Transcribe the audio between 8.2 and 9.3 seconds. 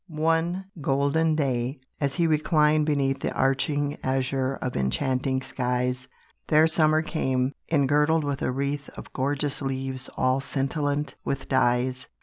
with a wreath Of